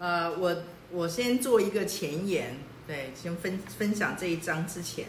[0.00, 0.56] 呃，我
[0.90, 2.56] 我先做一个前言，
[2.86, 5.04] 对，先分分享这一章之前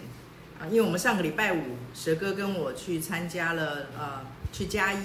[0.59, 4.19] 啊，因为我们上个礼拜五，蛇哥跟我去参加了呃，
[4.51, 4.97] 去嘉义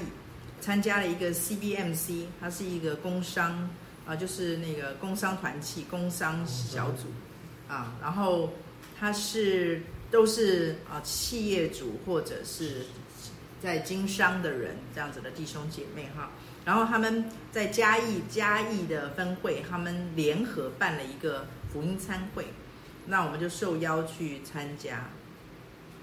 [0.60, 3.70] 参加了一个 CBMC，它是一个工商
[4.04, 7.06] 啊，就是那个工商团契、工商小组
[7.68, 8.52] 啊，然后
[8.98, 9.80] 它是
[10.10, 12.86] 都是啊企业主或者是
[13.62, 16.28] 在经商的人这样子的弟兄姐妹哈。
[16.66, 22.48] 然后他们在嘉义嘉义的分会，他们联合办了一个福音餐会，
[23.06, 25.04] 那我们就受邀去参加。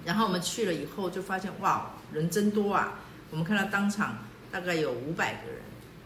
[0.06, 3.00] 然后我们去了以后，就发现哇，人真多啊！
[3.30, 4.20] 我们看到当场
[4.52, 5.62] 大概有五百个人，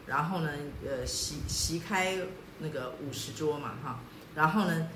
[0.08, 0.50] 然后呢，
[0.84, 2.18] 呃，席席开
[2.58, 4.00] 那个五十桌嘛，哈。
[4.34, 4.88] 然后呢，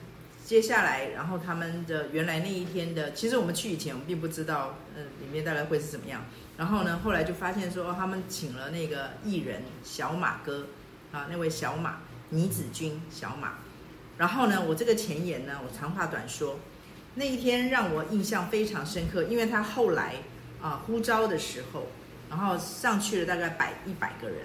[0.46, 6.26] 接下来，然后他们的原来那一天的，其实我们去以前，我们并不知道，呃，里面大概会是怎么样。
[6.58, 10.68] 然后呢，后来就发现说，他们请了那个艺人小马哥，
[11.12, 12.00] 啊，那位小马
[12.30, 13.54] 倪子君小马。
[14.18, 16.60] 然后呢，我这个前言呢，我长话短说，
[17.16, 20.16] 那一天让我印象非常深刻，因为他后来
[20.62, 21.88] 啊呼召的时候，
[22.30, 24.40] 然后上去了大概百一百个人，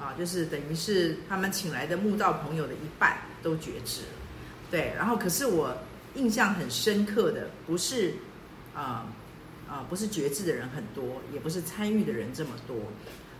[0.00, 4.08] 啊，就是等于是他们请来的慕道朋友的一半都决志了，
[4.70, 4.92] 对。
[4.96, 5.76] 然后可是我
[6.14, 8.14] 印象很深刻的不是
[8.74, 9.06] 啊。
[9.70, 12.74] 啊，不是觉知的人很多，也不是参与的人这么多，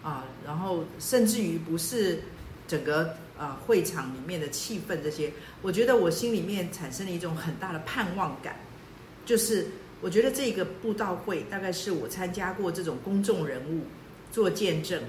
[0.00, 2.22] 啊，然后甚至于不是
[2.68, 8.54] 整个啊会场里面的气氛这些，我觉得我心里面产生了一种很大的盼望感，
[9.26, 9.66] 就是
[10.00, 13.80] 我觉得这个布道会大概是我参加过这种公众人物
[14.30, 15.02] 做见证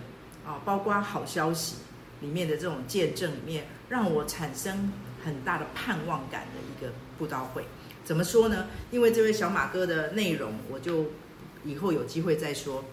[0.44, 1.76] 啊，包括好消息
[2.20, 4.92] 里面的这种见证里面，让我产生
[5.24, 7.64] 很大的盼望感的一个布道会。
[8.04, 8.68] 怎么说呢？
[8.90, 11.06] 因为这位小马哥的内容，我就
[11.64, 12.84] 以后有机会再说，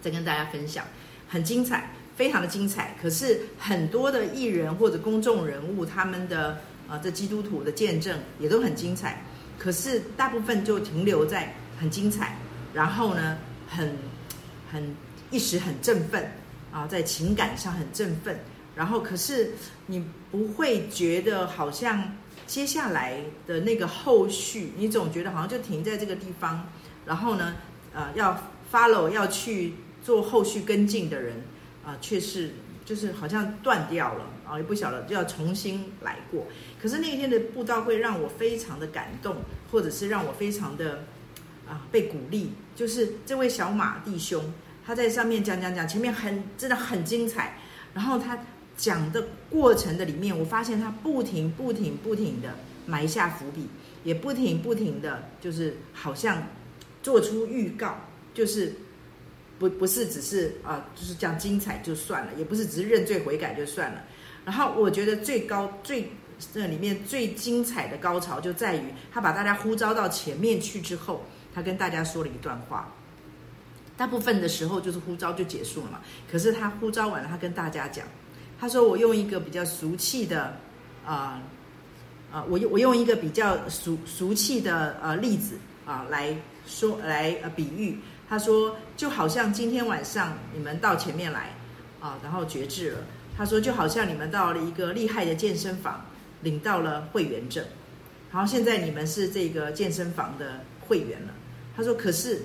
[0.00, 0.84] 再跟大家分享，
[1.28, 2.96] 很精彩，非常的精彩。
[3.02, 9.22] 可是很多的艺人或者公众人物，他们的啊，这基督徒的见证也都很精彩。
[9.58, 12.36] 可是大部分就停留在很精彩，
[12.72, 13.36] 然后呢，
[13.68, 13.92] 很
[14.70, 14.96] 很
[15.30, 16.30] 一时很振奋
[16.72, 18.38] 啊，在情感上很振奋，
[18.74, 19.52] 然后可是
[19.86, 22.16] 你不会觉得好像。
[22.46, 26.66] 接下来的那个后续，你总觉得好像就停在这个地方，
[27.06, 27.54] 然后呢，
[27.94, 28.36] 呃，要
[28.72, 31.36] follow 要去做后续跟进的人，
[31.84, 32.50] 啊、呃，却是
[32.84, 36.44] 就是好像断掉了啊，也不晓得就要重新来过。
[36.82, 39.36] 可是那一天的布道会让我非常的感动，
[39.70, 41.04] 或者是让我非常的
[41.68, 44.52] 啊、被鼓励，就是这位小马弟兄
[44.84, 47.56] 他在上面讲讲讲，前面很真的很精彩，
[47.94, 48.36] 然后他。
[48.80, 52.54] 讲的过程的里面，我发现他不停、不停、不停的
[52.86, 53.68] 埋下伏笔，
[54.04, 56.42] 也不停、不停的就是好像
[57.02, 57.98] 做出预告，
[58.32, 58.72] 就是
[59.58, 64.02] 不不是只是啊，就是讲精彩就算了，也不是只是认罪悔改就算了。
[64.46, 66.10] 然后我觉得最高、最
[66.54, 72.90] 这里面最精彩的高潮就在于他把大家呼召到前面去之后，他跟大家说了一段话。
[73.98, 76.00] 大部分的时候就是呼召就结束了嘛，
[76.32, 78.06] 可是他呼召完了，他跟大家讲。
[78.60, 80.54] 他说：“我用一个比较俗气的，
[81.06, 81.40] 啊、
[82.30, 85.56] 啊，我用我用一个比较俗俗气的呃例子
[85.86, 87.98] 啊来说来呃比喻。
[88.28, 91.54] 他说，就好像今天晚上你们到前面来
[92.00, 92.98] 啊，然后绝志了。
[93.34, 96.04] 他说，就好像你们到了一个厉害的健身房，
[96.42, 97.64] 领到了会员证，
[98.30, 101.32] 然后现在你们是这个健身房的会员了。
[101.74, 102.42] 他说，可是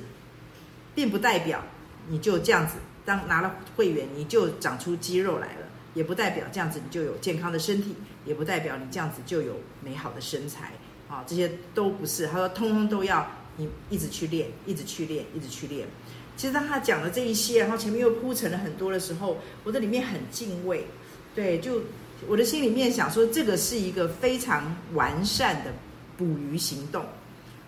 [0.95, 1.61] 并不代表
[2.07, 7.95] 你就这样子，当拿了会员你就长出肌肉来了。”也不代表这样子你就有健康的身体，
[8.25, 10.73] 也不代表你这样子就有美好的身材，
[11.09, 12.27] 啊，这些都不是。
[12.27, 13.25] 他说，通通都要
[13.55, 15.87] 你一直去练，一直去练，一直去练。
[16.35, 20.85] 其实当他讲了这一些，然后前面又铺陈了很多的时候，我的里面很敬畏，
[21.33, 21.81] 对，就
[22.27, 25.71] 我的心里面想说，这个是一个非常完善的
[26.17, 27.05] 捕鱼行动，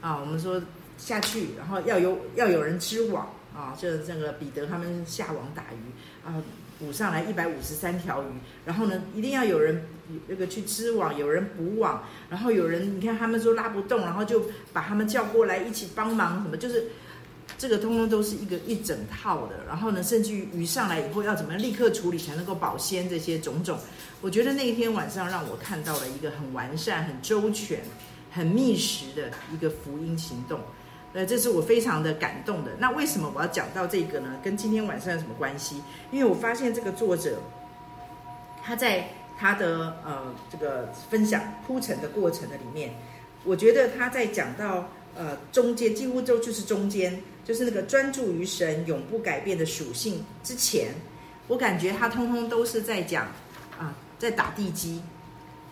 [0.01, 0.61] 啊，我们说
[0.97, 6.43] 下去，然后要有要有人织网，啊，就是这个彼得他们下网打鱼，啊。
[6.79, 8.27] 捕上来一百五十三条鱼，
[8.65, 9.83] 然后呢，一定要有人
[10.27, 16.85] 那个去织网，有人补网，然后有人你看他们说拉不动，然后就把他们叫过来一起帮忙，什么就是
[17.57, 19.55] 这个通通都是一个一整套的。
[19.67, 23.79] 然后呢，甚至于鱼上来以后要怎么样立刻处理才能够保鲜，这些种种，
[24.21, 27.81] 我觉得那一天晚上让我看到了一个很完善、很周全、
[28.31, 30.59] 很密实的一个福音行动。
[31.17, 32.69] 呃，这是我非常的感动的。
[32.77, 34.39] 那为什么我要讲到这个呢？
[34.43, 35.81] 跟今天晚上有什么关系？
[36.11, 37.39] 因为我发现这个作者，
[38.63, 42.93] 他在他的呃这个分享铺陈的过程的里面，
[43.45, 50.89] 我觉得他在讲到呃中间，几乎都就是中间，就是那个专注于神永不改变的属性之前，
[51.47, 53.25] 我感觉他通通都是在讲
[53.79, 55.01] 啊，在打地基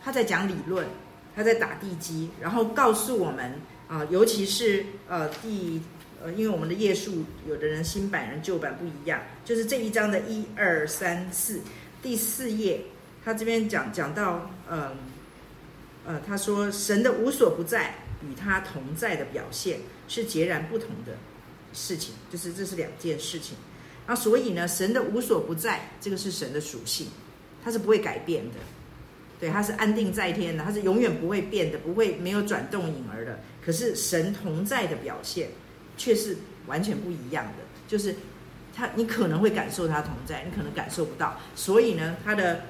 [0.03, 0.87] 他在讲理论，
[1.35, 3.53] 他在打地基，然后告诉我们
[3.87, 5.81] 啊、尤其是呃第
[6.23, 11.59] 呃，因为我们的页数有的人新版人旧版不一样，就是这一章的一二三四
[12.01, 12.81] 第四页，
[13.23, 14.91] 他这边讲讲到嗯
[16.05, 21.13] 呃，他说神的无所不在与他同在的表现是截然不同的
[21.73, 23.55] 事情，就是这是两件事情。
[24.07, 27.07] 那所以呢，神的无所不在，这个是神的属性，
[27.63, 28.55] 它是不会改变的，
[29.39, 33.39] 对，它是安定在天的，它是永远不会变的，不会没有转动影儿的。
[33.65, 35.49] 可是神同在的表现，
[35.97, 38.15] 却是完全不一样的，就是
[38.75, 41.39] 他，你可能会感受他同在，你可能感受不到。
[41.55, 42.61] 所以呢，他的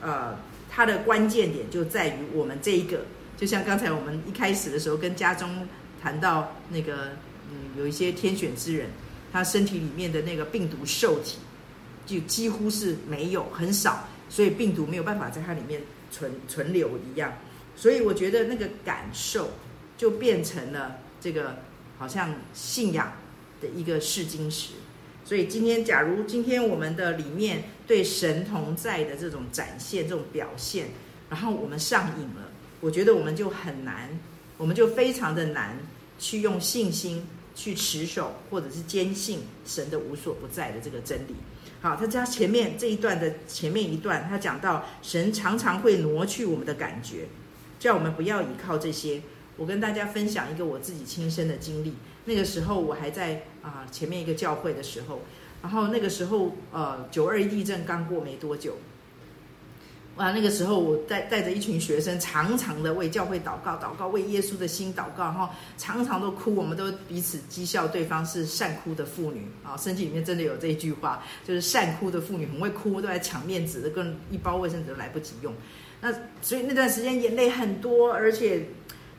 [0.00, 0.36] 呃，
[0.70, 3.04] 他的关键点就在于我们这一个，
[3.36, 5.68] 就像刚才我们一开始的时候跟家中
[6.02, 7.10] 谈到那个，
[7.50, 8.86] 嗯，有一些天选之人。
[9.32, 11.38] 他身体里面的那个病毒受体，
[12.04, 17.32] 就几乎是没有很少，所以病毒没有办法在它里面存存留一样。
[17.76, 19.48] 所以我觉得那个感受
[20.00, 21.56] 就变成了这个
[21.98, 23.12] 好像信仰
[23.60, 24.70] 的一个试金石。
[25.26, 30.86] 所以今天，假如今天我们的里面对神同在的这种展现、这种表现，
[31.28, 32.50] 然后我们上瘾了，
[32.80, 34.08] 我觉得我们就很难，
[34.56, 35.76] 我们就非常的难
[36.18, 37.26] 去用信心。
[37.52, 41.34] 去持守或者是坚信神的无所不在的这个真理。
[41.82, 47.26] 好，他家前面这一段的前面一段，他讲到神常常会挪去我们的感觉，
[47.78, 49.20] 叫我们不要依靠这些。
[49.60, 51.92] 我跟大家分享一个我自己亲身的经历。
[52.24, 55.20] 那个时候我还在啊、前面一个教会的时候，
[55.60, 58.74] 然后那个时候呃九二一地震刚过没多久。
[60.16, 69.76] 啊，那个时候我带带着一群学生，常常的为教会祷告，祷告为耶稣的心祷告，哈，常常都哭，我们都彼此讥笑对方是善哭的妇女啊。
[69.78, 75.54] 圣经里面真的有这一句话，就是善哭的妇女很会哭，都在抢面子，跟一包卫生纸都来不及用。
[76.02, 76.12] 那
[76.42, 78.66] 所以那段时间眼泪很多，而且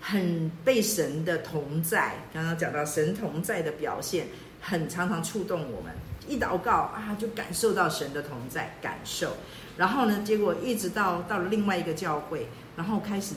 [0.02, 4.28] 很被神的同在，刚刚讲到神同在的表现，
[4.60, 5.94] 很常常触动我们。
[6.28, 9.38] 一祷告啊，就感受到神的同在，感受。
[9.78, 13.36] 然后呢，结果一直到到了另外一个教会，然后开始，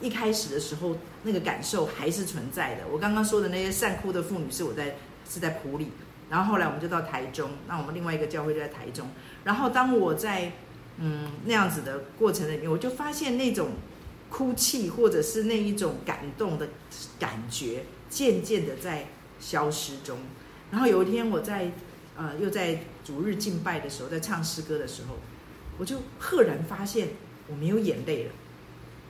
[0.00, 2.82] 一开始的时候那个感受还是存在的。
[2.90, 4.94] 我刚刚说的那些善哭的妇女是我在
[5.28, 5.90] 是在埔里，
[6.30, 9.08] 然后后来我们就到台中，那我们另外一个教会就在台中。
[9.44, 10.52] 然后当我在
[10.98, 13.70] 嗯那样子的过程里面，我就发现那种
[14.36, 16.68] 哭泣或者是那一种感动的
[17.18, 19.06] 感觉，渐渐的在
[19.40, 20.18] 消失中。
[20.70, 21.70] 然后有一天我在
[22.18, 25.16] 呃又在主日敬拜的时候，在唱诗歌的时候。
[25.78, 27.08] 我就赫然发现
[27.48, 28.32] 我没有眼泪了，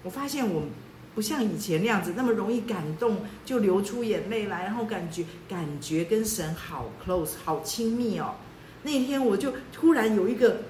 [0.02, 0.64] 我发现我
[1.14, 8.34] 不像以前那样子那么容易感动就流出眼泪来，然后感觉感觉跟神好 close 好亲密哦。
[8.82, 10.62] 那天我就突然有一个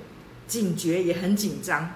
[0.47, 1.91] 警觉，也很紧张。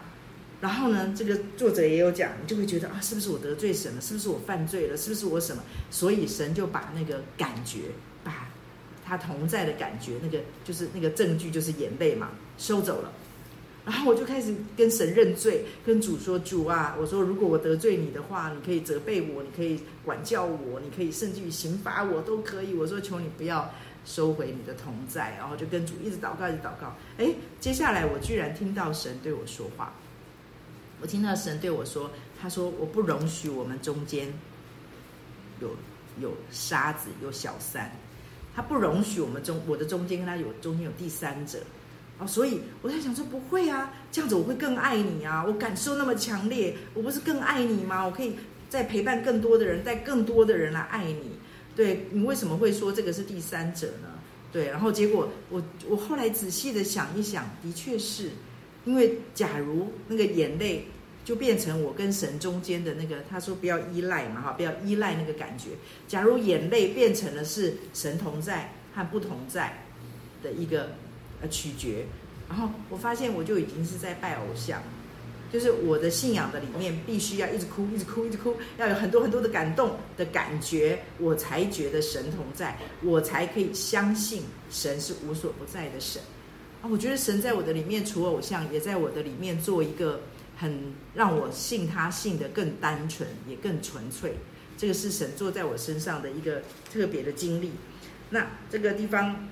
[0.61, 4.01] 然后呢，这个作者也有讲，你就会觉得啊，是不是我得罪神了？
[4.01, 4.97] 是不是我犯罪了？
[4.97, 5.63] 是不是我什么？
[5.91, 7.79] 所以神就把那个感觉，
[8.23, 8.49] 把
[9.05, 13.11] 他同在的感觉，那个就是那个证据，就是眼泪嘛，收走了。
[13.83, 22.75] 然后我就开始跟神认罪，跟主说：“主啊，我说如果我得罪你的话，你可以责备我，你可以管教我，你可以甚至于刑罚我都可以。
[22.75, 23.69] 我说求你不要
[24.05, 26.95] 收回你的同在。”然后就跟主一直祷告，一直祷告。
[27.17, 29.95] 哎，接下来我居然听到神对我说话，
[31.01, 32.11] 我听到神对我说
[32.41, 34.33] ：“他说我不容许我们中间
[35.61, 35.71] 有
[36.21, 37.91] 有沙子，有小三，
[38.55, 41.59] 他不容许我们中我的中间跟他有中间有第三者。”
[42.21, 45.43] 哦，所以我在想说，不会啊，这样子我会更爱你啊！
[45.43, 48.05] 我感受那么强烈，我不是更爱你吗？
[48.05, 48.37] 我可以
[48.69, 51.31] 再陪伴更多的人，带更多的人来爱你。
[51.75, 54.09] 对，你为什么会说这个是第三者呢？
[54.53, 58.33] 对，然后结果我我后来仔细的想一想，的确是，
[58.85, 60.85] 因为假如那个眼泪
[61.25, 65.71] 就变成我跟神中间的那个，他说不要依赖嘛，哈，不要依赖那个感觉。
[66.09, 69.83] 假如眼泪变成了是神同在和不同在
[70.43, 70.91] 的一个。
[71.43, 72.05] 呃，取决，
[72.51, 74.83] 然后我发现我就已经是在拜偶像，
[75.51, 86.21] 就是我的信仰的里面必须要一直哭，一直哭，一直哭，要有很多很多的感动的感觉，我才觉得神同在，我才可以相信神是无所不在的神
[86.83, 86.89] 啊！
[86.91, 90.23] 我觉得神在我的里面除偶像，也在我的里面做一个
[90.57, 94.35] 很让我信他信的更单纯，也更纯粹。
[94.77, 97.73] 这个是神做在我身上的一个特别的经历。
[98.31, 99.49] 那这个地方。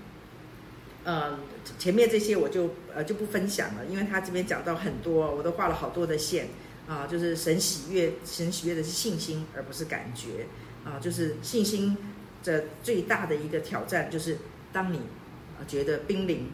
[1.04, 1.38] 呃，
[1.78, 6.48] 前面这些我就呃就不分享了，因为他这边讲到很多，我都画了好多的线
[6.86, 10.46] 啊，就是神喜悦，神喜悦的是信心，而不是感觉
[10.84, 11.96] 啊，就是信心
[12.44, 14.36] 的最大的一个挑战，就是
[14.70, 15.00] 当你
[15.66, 16.50] 觉得濒临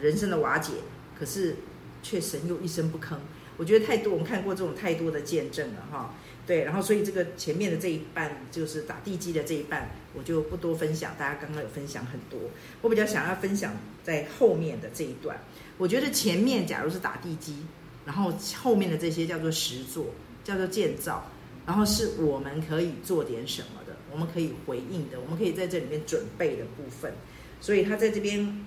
[0.00, 0.72] 人生的瓦解，
[1.18, 1.56] 可是
[2.02, 3.16] 却神又一声不吭，
[3.56, 6.14] 我觉得太多，我们看过这种太多的见证了哈。
[6.46, 11.14] 对，然后所以这个前面的这一半就是打地基的这一半，我就不多分享。
[11.18, 12.38] 大家刚刚有分享很多，
[12.82, 15.38] 我比较想要分享在后面的这一段。
[15.78, 17.56] 我觉得前面假如是打地基，
[18.04, 18.30] 然后
[18.62, 20.08] 后面的这些叫做实作，
[20.44, 21.26] 叫做建造，
[21.64, 27.10] 然后是我们可以做点什么的，我们可以回应的，我们可以在这里面准备的部分。
[27.58, 28.62] 所以他在这边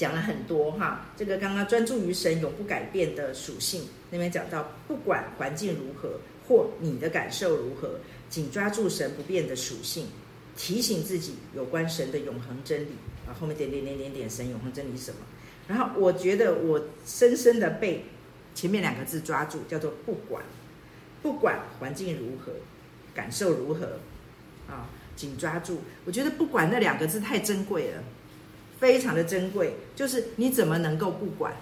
[0.00, 6.20] 讲了很多哈，这个刚刚专注于神永不改变的属性，那边讲到不管环境如何。
[6.48, 10.08] 或你的感受如何，紧抓住神不变的属性，
[10.56, 12.88] 提醒自己有关神的永恒真理
[13.28, 13.30] 啊。
[13.38, 15.18] 后面点点点点点，神永恒真理是什么？
[15.68, 18.06] 然后我觉得我深深的被
[18.52, 20.42] 前面两个字抓住，叫做不管，
[21.22, 22.50] 不管环境如何，
[23.14, 24.00] 感受如何
[24.66, 25.82] 啊，紧抓住。
[26.04, 28.02] 我觉得不管那两个字太珍贵了，
[28.80, 29.76] 非常的珍贵。
[29.94, 31.54] 就是你怎么能够不管？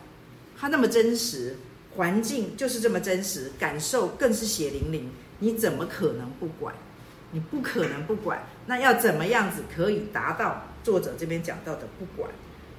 [0.58, 1.54] 它那么真实。
[1.96, 5.10] 环境就是这么真实，感受更是血淋淋，
[5.40, 6.72] 你怎么可能不管？
[7.32, 8.40] 你不可能不管。
[8.66, 12.30] 那要怎么样子可以达到作者这边讲到的不管？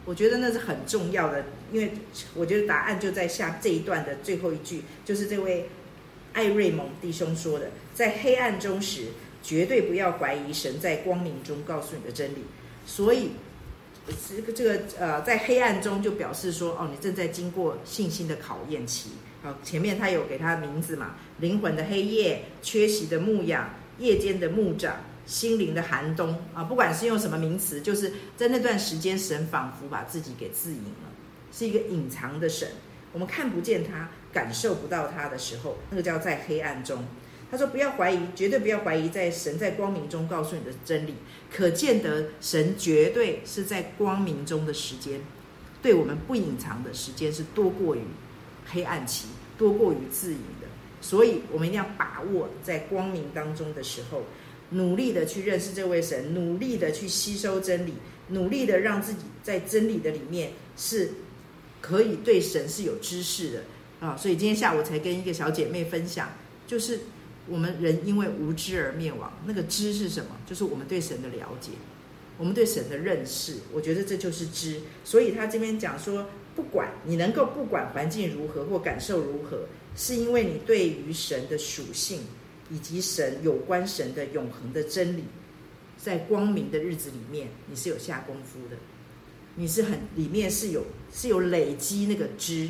[0.05, 1.43] 我觉得那是很重要的，
[1.73, 1.91] 因为
[2.33, 5.67] 我觉得答案就在下这一段的最后一句，就是这位
[6.31, 9.07] 艾瑞蒙弟兄说的：在黑暗中时，
[9.43, 12.45] 绝对不要怀疑神在光明中告诉你的真理。
[12.85, 13.31] 所以。
[14.29, 19.11] 这个这个呃，在黑暗中就表示说，哦，你正在经过信心的考验期。
[19.41, 26.63] 好，前面他有给他名字嘛，灵魂的黑夜、缺席的牧养、夜间的牧长、心灵的寒冬啊。
[26.63, 31.09] 不管是用什么名词，就是在那段时间，神仿佛把自己给自隐了，
[31.51, 32.67] 是一个隐藏的神，
[33.13, 37.05] 我们看不见他，感受不到他的时候，那个叫在黑暗中。
[37.51, 41.15] 他说：“不要怀疑，绝对不要怀疑，在神在光明中告诉你的真理，
[41.51, 45.19] 可见得神绝对是在光明中的时间，
[45.81, 48.01] 对我们不隐藏的时间是多过于
[48.67, 50.67] 黑暗期，多过于自隐的。
[51.01, 54.21] 所以，我们一定要把握在光明当中的时候，
[54.69, 57.95] 努力的去认识这位神，努力的去吸收真理，
[58.27, 61.09] 努力的让自己在真理的里面是
[61.81, 63.63] 可以对神是有知识的
[64.07, 64.15] 啊。
[64.15, 66.29] 所以今天下午才跟一个小姐妹分享，
[66.67, 66.99] 就是。”
[67.49, 70.37] 我们人因为无知而灭亡，那个知是什么？
[70.45, 71.71] 就是我们对神的了解，
[72.37, 73.55] 我们对神的认识。
[73.73, 74.79] 我觉得这就是知。
[75.03, 79.65] 所以他这边讲说，不管你能够不管环境如何或感受如何，
[79.95, 82.21] 是因为你对于神的属性
[82.69, 85.23] 以及神有关神的永恒的真理，
[85.97, 88.77] 在光明的日子里面，你是有下功夫的，
[89.55, 92.69] 你是很里面是有是有累积那个知，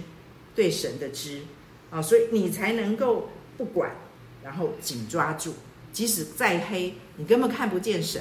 [0.56, 1.42] 对神的知
[1.92, 3.94] 啊，所以你才能够不管。
[4.50, 5.54] 然后紧抓住，
[5.94, 8.20] 即使再黑，你根本看不见神，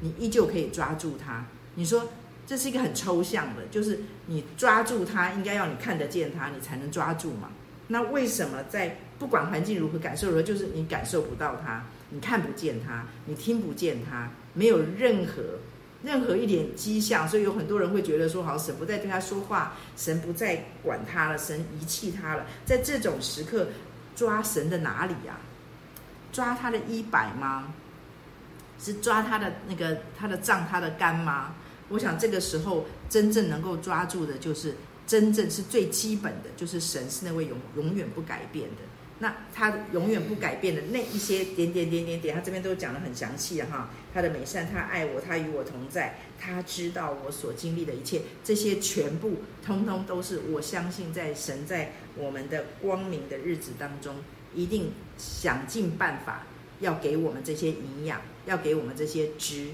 [0.00, 1.46] 你依旧可以抓住他。
[1.74, 2.06] 你说
[2.46, 7.48] 这是一个很抽象的，就是你抓住他，应该要你看得见他，你才能抓住嘛。
[7.86, 15.42] 那为什么在不管环境如何，感受如何，就是你感受不到他，你看不见他，你听不见他，没有任何
[16.02, 22.44] 任何一点迹象，所以有很多人会觉得说，好，神不再对他说话，神不再管他了，神遗弃他了。
[22.66, 23.68] 在这种时刻。
[24.18, 25.38] 抓神的哪里呀、
[26.32, 27.72] 抓他的衣摆吗？
[28.80, 31.54] 是抓他的那个他的脏、他的肝吗？
[31.88, 34.74] 我想这个时候真正能够抓住的，就是
[35.06, 38.82] 真正是最基本的，就是神是那位永永远不改变的。
[39.20, 43.88] 那他永远不改变的那一些点点点点点，他这边都讲的很详细了哈。
[44.18, 54.16] 他的美善，他爱我，他与我同在，他知道我所经历的一切，这些全部通通都是我相信，在神在我们的光明的日子当中，
[54.52, 56.48] 一定想尽办法
[56.80, 59.68] 要给我们这些营养，要给我们这些知，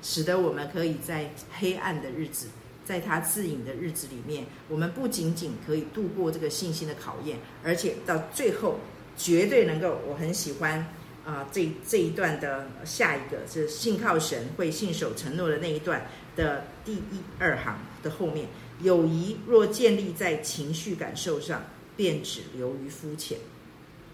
[0.00, 2.46] 使得我们可以在黑暗的日子，
[2.86, 8.78] 在他自隐的日子里面，我们不仅仅可以度过这个信心的考验，而且到最后
[9.18, 10.86] 绝对能够，我很喜欢。
[11.24, 18.48] 啊，这这一段的下一个是信靠神会信守承诺的那一段的第一二行的后面，
[18.80, 21.64] 友谊若建立在情绪感受上，
[21.96, 23.38] 便只流于肤浅。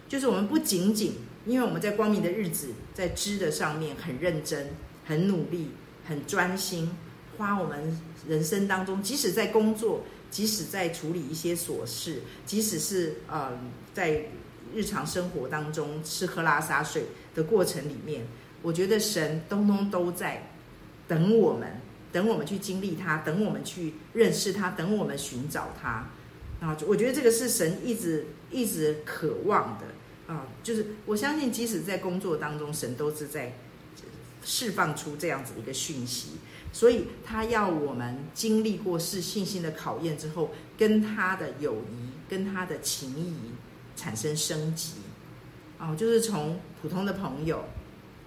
[0.06, 1.14] 就是我们不仅仅
[1.46, 4.68] 因为我们在光明的日子，在知的上面很认真、
[5.06, 5.70] 很努力、
[6.06, 6.90] 很专心，
[7.38, 7.98] 花我们
[8.28, 13.58] 人生当中，即使在工作，即使在处理一些琐事，即使是呃
[13.94, 14.26] 在。
[14.74, 18.26] 日常生活当中吃喝拉撒睡的过程里面，
[18.62, 20.50] 我觉得神通通都在
[21.06, 21.80] 等我们，
[22.12, 26.08] 等我们去经历他，等我们去认识他，等我们寻找他
[26.60, 26.76] 啊！
[26.86, 30.46] 我觉得这个是神一直一直渴望的啊！
[30.62, 33.54] 就是我相信，即使在工作当中，神都是在
[34.44, 36.32] 释放出这样子一个讯息，
[36.72, 42.08] 所以他要我们经历过是信心的考验之后，跟他的友谊。
[42.28, 43.32] 跟他的情谊
[43.98, 44.92] 产生升级，
[45.76, 47.64] 哦，就是从普通的朋友，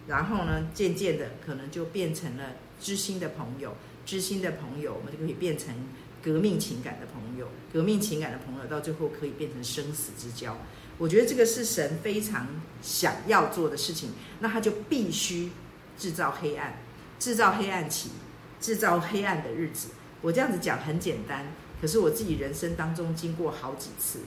[0.06, 2.44] 然后呢，渐渐的可能就变成了
[2.82, 3.74] 知心的朋友，
[4.06, 5.74] 知心的朋友，我们就可以变成
[6.22, 10.58] 革命情感的朋友，革命情感的朋友到最后可以变成生死之交。
[10.98, 12.46] 我觉得这个是神非常
[12.82, 14.10] 想要做的事情，
[14.42, 15.50] 那他就必须
[15.98, 16.78] 制造黑暗，
[17.18, 18.10] 制造黑暗期，
[18.60, 19.88] 制造黑暗的日子。
[20.22, 21.48] 我这样子讲很简单。
[21.80, 24.20] 可是我自己人生当中经过好几次，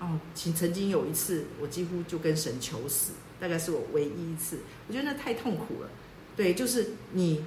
[0.00, 4.58] 哦，曾曾经有一次，我几乎就跟神求死，大概是我唯一一次。
[4.86, 5.90] 我觉得那太痛苦了。
[6.36, 7.44] 对，就是你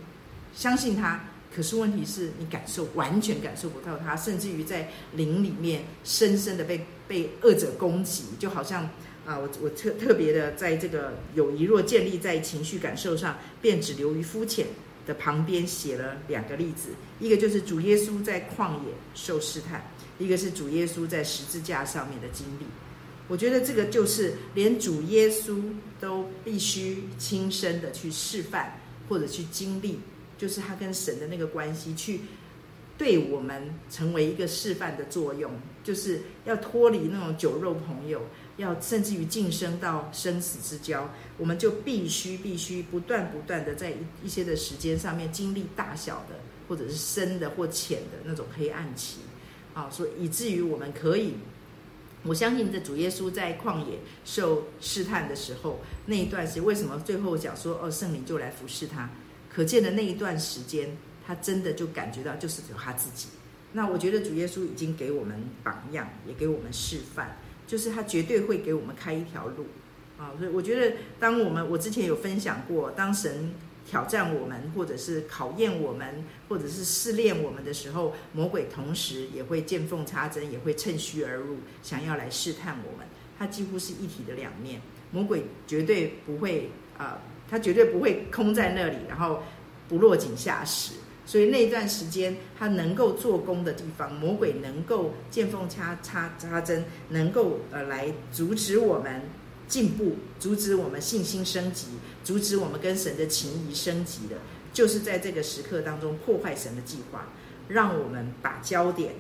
[0.54, 8.84] 相信他，可是问题是你感受完全感受不到他，甚至于在灵里面深深的被被恶者攻击，就好像
[9.26, 14.68] 啊，我我特特别的在这个友谊若建立在情绪感受上，便只流于肤浅。
[15.04, 16.90] 的旁边写了两个例子，
[17.20, 19.84] 一个就是主耶稣在旷野受试探，
[20.22, 22.66] 一个是主耶稣在十字架上面的经历。
[23.28, 25.62] 我觉得这个就是连主耶稣
[26.00, 30.00] 都必须亲身的去示范或者去经历，
[30.38, 32.22] 就是他跟神的那个关系，去
[32.98, 35.52] 对我们成为一个示范的作用，
[35.84, 38.22] 就是要脱离那种酒肉朋友。
[38.58, 46.36] 要甚至于晋升到生死之交，我们就必须必须不断不断的在一一些的时间上面经历大小的，
[46.68, 49.18] 或者是深的或浅的那种黑暗期，
[49.74, 51.34] 啊，所以以至于我们可以，
[52.24, 59.10] 我相信这主耶稣在旷野受试探的时候，那一段时间为什么最后讲说哦圣灵就来服侍他，
[59.50, 63.28] 可见的那一段时间，他真的就感觉到就是有他自己。
[63.74, 67.38] 那我觉得主耶稣已经给我们榜样，也给我们示范。
[67.68, 69.66] 就是他绝对会给我们开一条路，
[70.18, 73.54] 啊，所以我觉得，当我们我之前有分享过，当神
[73.86, 83.08] 挑战我们，或者是考验我们，或者是试炼我们的时候，魔鬼同时也会见缝插针，也会趁虚而入，想要来试探我们。
[83.38, 84.80] 他几乎是一体的两面，
[85.12, 87.20] 魔鬼绝对不会啊，
[87.50, 89.42] 他绝对不会空在那里，然后
[89.90, 90.94] 不落井下石。
[91.26, 99.22] 所以那段时间，他能够做工的地方，魔鬼能够见缝插插插针，能够呃来阻止我们
[99.72, 101.88] 进步，阻止我们信心升级，
[102.26, 104.36] 阻止我们跟神的情谊升级的，
[104.74, 107.30] 就是在这个时刻当中破坏神的计划，
[107.70, 109.14] 让我们把焦点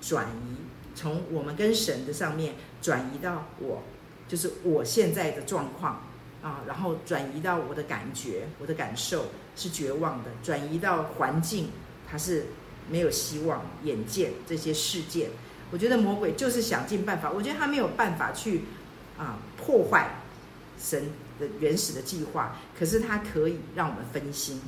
[0.00, 0.56] 转移，
[0.94, 3.82] 从我们跟神的上面转移到我，
[4.26, 6.02] 就是我现在的状况。
[6.42, 11.70] 啊，然后转移到我的感觉，我的感受是绝望的；转移到环境，
[12.10, 12.46] 它是
[12.90, 13.64] 没有希望。
[13.84, 15.30] 眼见这些事件，
[15.70, 17.30] 我觉得魔鬼就是想尽办法。
[17.30, 18.62] 我觉得他没有办法去
[19.16, 20.10] 啊破坏
[20.78, 21.04] 神
[21.38, 24.60] 的原始的计划，可是它可以让我们分心。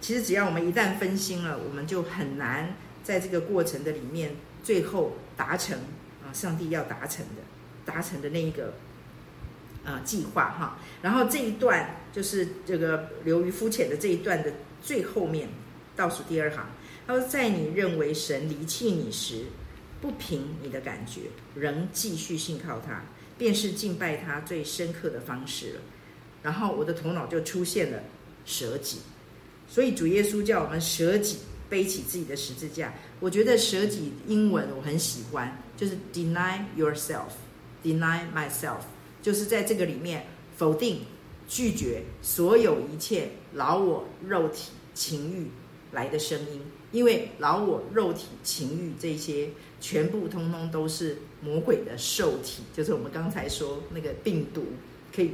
[0.00, 5.78] 其实只要我们一旦分心了，我们就很难在这个过程的里面最后达成
[6.22, 7.42] 啊上帝要达成的
[7.84, 8.74] 达成的那一个。
[9.84, 15.48] 啊，计划哈，然后这一段就是这个流于肤浅的这一段的最后面
[15.96, 16.68] 倒数第二行，
[17.04, 19.46] 他说：“在你认为神离弃你时，
[20.00, 21.22] 不凭你的感觉，
[21.56, 23.02] 仍继续信靠他，
[23.42, 25.80] 便是敬拜他最深刻的方式了。”
[26.42, 27.98] 然后我的头脑就出现了
[28.44, 28.98] 舍己，
[29.68, 32.94] 所以主耶稣叫我们舍己，背起自己的十字架。
[33.18, 38.82] 我觉得舍己英文我很喜欢，就是 deny yourself，deny myself。
[39.20, 40.26] 就是在这个里面
[40.56, 41.02] 否定、
[41.48, 45.48] 拒绝所有一切老我肉体情欲
[45.92, 49.50] 来的声音，因为老我肉体情欲这些
[49.82, 54.64] 全部通通都是魔鬼的受体，就是我们刚才说那个病毒
[55.14, 55.32] 可以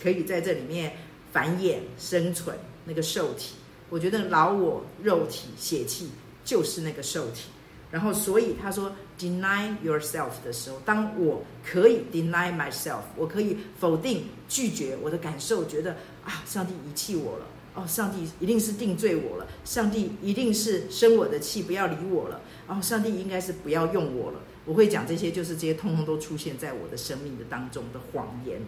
[0.00, 0.92] 可以在这里面
[1.32, 3.54] 繁衍生存那个受体。
[3.88, 6.10] 我觉得老我肉体血气
[6.44, 7.48] 就是那个受体。
[7.90, 24.40] 然后，所以他说 “deny yourself” 的时候，当我可以 deny myself，我可以否定、拒绝我的感受，觉得啊，上帝遗弃我了，哦，上帝一定是定罪我了，上帝一定是生我的气，不要理我了，哦，上帝应该是不要用我了。
[24.64, 28.60] 我会讲这些，就是这些通通都出现在我的生命的当中的谎言。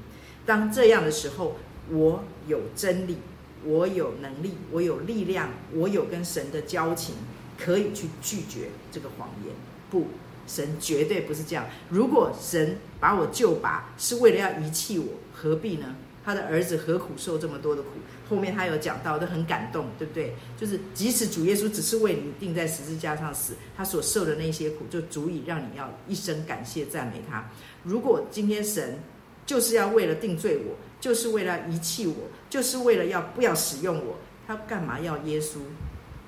[0.45, 1.57] 当这样的时候，
[1.91, 3.19] 我有真理，
[3.65, 7.15] 我有能力，我有力量，我有跟神的交情。
[7.63, 9.55] 可以去拒绝这个谎言，
[9.91, 10.07] 不，
[10.47, 11.67] 神绝对不是这样。
[11.91, 15.95] 如果神把我救拔是为了要遗弃我，何必呢？
[16.25, 17.91] 他的儿子何苦受这么多的苦？
[18.31, 20.33] 后面他有讲到，都很感动，对不对？
[20.57, 27.45] 就是即使主耶稣只是为你钉在十字架上死，他所受的那些苦，就足以让你要一生感谢赞美他。
[27.83, 28.97] 如果今天神
[29.45, 32.15] 就是要为了定罪我，就是为了遗弃我，
[32.49, 34.17] 就是为了要不要使用我，
[34.47, 35.57] 他干嘛要耶稣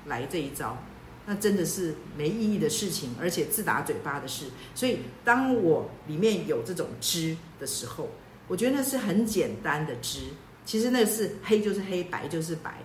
[0.05, 0.77] 来这一招？
[1.25, 4.47] 那真的是没意义的事情，而且自打嘴巴的事。
[4.75, 8.09] 所以，当我里面有这种知的时候，
[8.49, 10.19] 我觉得那是很简单的知。
[10.65, 12.77] 其实那是黑就是黑，白就是白。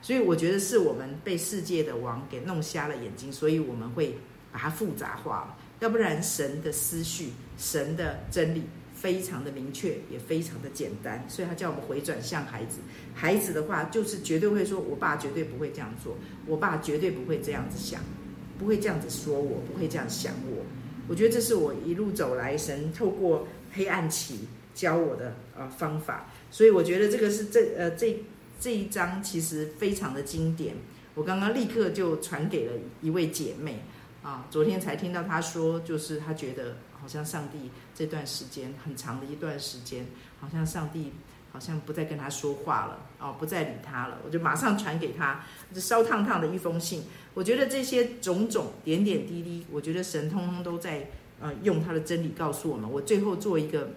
[0.00, 4.14] 所以，我觉得是我们被世界的王给弄瞎了眼睛，所以我们会
[4.52, 5.56] 把它复杂化了。
[5.80, 8.62] 要不然，神的思绪、神的真理
[8.94, 11.24] 非常的明确，也非常的简单。
[11.28, 12.78] 所以他叫我们回转向孩子。
[13.14, 16.14] 孩子的话，就是绝对会说：“我爸绝对不会这样做，
[16.46, 18.00] 我爸绝对不会这样子想，
[18.58, 20.62] 不会这样子说我，不会这样想我。”
[21.08, 24.40] 我觉得这是我一路走来神透过黑暗期
[24.74, 26.26] 教我的呃方法。
[26.50, 28.22] 所以我觉得这个是这呃这
[28.60, 30.74] 这一章其实非常的经典。
[31.14, 33.84] 我刚刚立刻就传给了一位姐妹
[34.22, 40.04] 啊，昨天才听到她说，就是她觉得好像上帝这段时间很长的一段时间，
[40.40, 41.12] 好像上帝。
[41.54, 44.18] 好像不再跟他说话了哦，不再理他了。
[44.24, 47.04] 我就马上传给他，这烧烫烫的一封信。
[47.32, 51.08] 我觉得这些种种点点滴滴，我觉得神通通都在
[51.40, 52.90] 呃用他的真理告诉我们。
[52.90, 53.90] 我最后做一个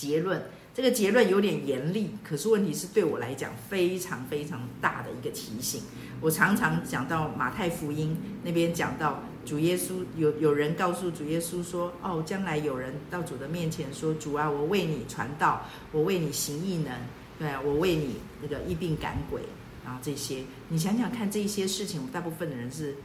[0.00, 5.82] 结论，这个结论有点严厉，可是问题是对我来讲非常非常大的一个提醒。
[6.22, 9.22] 我常常讲到马太福音那边讲到。
[9.42, 16.92] 主耶稣有有人告诉主耶稣说：“哦，将来有人到主的面前说，主啊，我为你传道，我为你行异能，
[17.38, 19.40] 对，我为你那个医病赶鬼，
[19.82, 22.96] 然后这些，你想想看，这些事情我，大部分的人是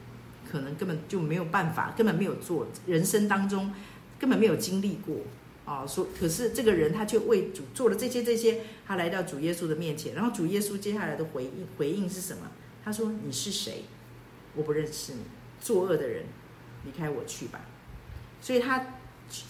[0.52, 3.74] 可能根本就没有办法，根本没有做，人生当中
[4.20, 5.16] 根本没有经历过
[5.66, 5.86] 哦。
[5.88, 12.52] 说，可是这个人他却为主做了这些这些，他来到主耶稣的面前，然后主耶稣接下来的回应回应是什么？
[12.84, 13.86] 他说：你是谁？
[14.56, 15.20] 我不认识你。”
[15.62, 16.26] 作恶的人，
[16.84, 17.60] 离开我去吧。
[18.40, 18.86] 所以他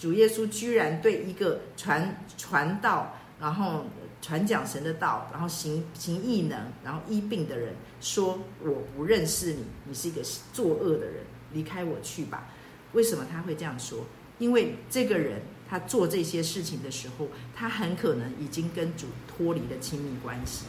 [0.00, 3.84] 主耶稣居然对一个传传道，然后
[4.22, 10.22] 传讲神的道，然后行行异能，然后医病的人说：“我不认识你，你是一个
[10.54, 12.48] 作恶的人，离开我去吧。”
[12.94, 14.06] 为什么他会这样说？
[14.38, 20.64] 因为这个人他做这些事情的时候，他很可能已经跟主脱离了亲密关系。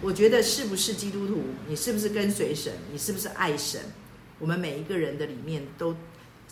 [0.00, 1.40] 我觉得是不是基督徒？
[1.68, 2.72] 你是不是跟随神？
[2.90, 3.80] 你是不是爱神？
[4.38, 5.94] 我们每一个人的里面都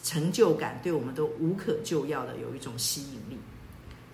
[0.05, 3.37] 成就感，对我们都无可救药的有一种吸引力。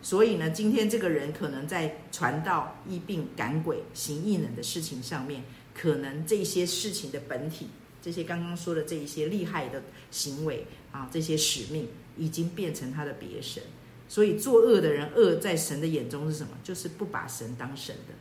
[0.00, 5.42] 所以呢，今天这个人可能在传道、医病、赶鬼、行异能的事情上面，
[5.74, 7.66] 可能这些事情的本体，
[8.00, 13.62] 这些刚刚说的这一些厉害的行为啊，这些使命已经变成他的别神。
[14.08, 16.50] 所以作恶的人，恶在神的眼中是什么？
[16.62, 18.14] 就是不把神当神的，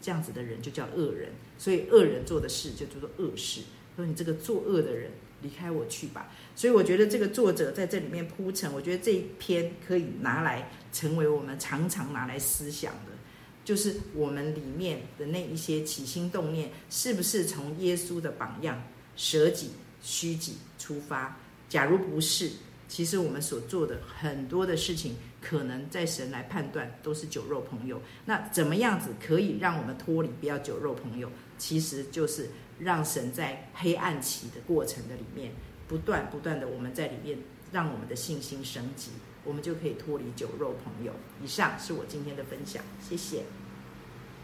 [0.00, 1.30] 这样子的人就叫恶人。
[1.58, 3.62] 所以恶人做的事就叫做恶事。
[3.96, 5.10] 说你这个作恶的人，
[5.42, 6.32] 离开我去吧。
[6.54, 13.12] 所以我觉得这个作者在这里面铺陈，我觉得这一篇可以拿来成为我们常常拿来思想的，
[13.64, 18.80] 就是我们里面的那一些起心动念，是不是从耶稣的榜样
[19.16, 21.36] 舍己虚己出发？
[21.68, 22.50] 假如不是，
[22.90, 28.02] 其实我们所做的很多的事情，可能在神来判断都是酒肉朋友。
[28.26, 31.30] 那怎么样子可以让我们脱离不要酒肉朋友？
[31.56, 32.50] 其实就是。
[32.80, 35.52] 让神在黑暗期的过程的里面，
[35.86, 37.36] 不断不断的，我们在里面
[37.70, 39.10] 让我们的信心升级，
[39.44, 41.12] 我们就可以脱离酒肉朋友。
[41.44, 43.44] 以上是我今天的分享，谢谢。